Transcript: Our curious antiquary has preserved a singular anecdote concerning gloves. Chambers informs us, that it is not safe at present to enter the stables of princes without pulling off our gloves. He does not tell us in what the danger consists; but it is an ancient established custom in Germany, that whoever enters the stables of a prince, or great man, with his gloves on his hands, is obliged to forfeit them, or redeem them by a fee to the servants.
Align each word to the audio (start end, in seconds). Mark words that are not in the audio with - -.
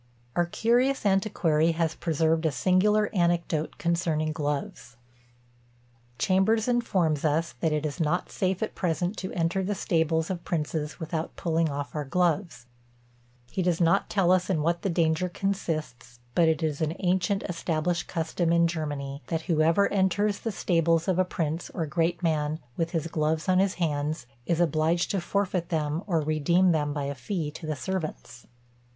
Our 0.35 0.47
curious 0.47 1.05
antiquary 1.05 1.73
has 1.73 1.93
preserved 1.93 2.47
a 2.47 2.51
singular 2.51 3.11
anecdote 3.13 3.77
concerning 3.77 4.31
gloves. 4.31 4.97
Chambers 6.17 6.67
informs 6.67 7.23
us, 7.23 7.53
that 7.59 7.71
it 7.71 7.85
is 7.85 7.99
not 7.99 8.31
safe 8.31 8.63
at 8.63 8.73
present 8.73 9.15
to 9.17 9.31
enter 9.33 9.61
the 9.61 9.75
stables 9.75 10.31
of 10.31 10.43
princes 10.43 10.99
without 10.99 11.35
pulling 11.35 11.69
off 11.69 11.93
our 11.93 12.03
gloves. 12.03 12.65
He 13.51 13.61
does 13.61 13.79
not 13.79 14.09
tell 14.09 14.31
us 14.31 14.49
in 14.49 14.63
what 14.63 14.81
the 14.81 14.89
danger 14.89 15.29
consists; 15.29 16.19
but 16.33 16.47
it 16.49 16.63
is 16.63 16.81
an 16.81 16.95
ancient 16.97 17.43
established 17.43 18.07
custom 18.07 18.51
in 18.51 18.65
Germany, 18.65 19.21
that 19.27 19.41
whoever 19.43 19.87
enters 19.89 20.39
the 20.39 20.51
stables 20.51 21.07
of 21.07 21.19
a 21.19 21.25
prince, 21.25 21.69
or 21.75 21.85
great 21.85 22.23
man, 22.23 22.59
with 22.75 22.89
his 22.89 23.05
gloves 23.05 23.47
on 23.47 23.59
his 23.59 23.75
hands, 23.75 24.25
is 24.47 24.59
obliged 24.59 25.11
to 25.11 25.21
forfeit 25.21 25.69
them, 25.69 26.01
or 26.07 26.21
redeem 26.21 26.71
them 26.71 26.91
by 26.91 27.03
a 27.03 27.13
fee 27.13 27.51
to 27.51 27.67
the 27.67 27.75
servants. 27.75 28.47